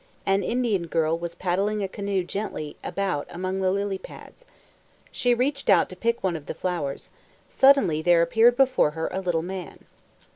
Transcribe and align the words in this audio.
An 0.25 0.41
Indian 0.41 0.87
girl 0.87 1.15
was 1.15 1.35
paddling 1.35 1.83
a 1.83 1.87
canoe 1.87 2.23
gently 2.23 2.75
about 2.83 3.27
among 3.29 3.61
the 3.61 3.69
lily 3.69 3.99
pads. 3.99 4.45
She 5.11 5.35
reached 5.35 5.69
out 5.69 5.89
to 5.89 5.95
pick 5.95 6.23
one 6.23 6.35
of 6.35 6.47
the 6.47 6.55
flowers. 6.55 7.11
Suddenly 7.49 8.01
there 8.01 8.23
appeared 8.23 8.57
before 8.57 8.89
her 8.97 9.09
a 9.11 9.19
little 9.21 9.43
man. 9.43 9.85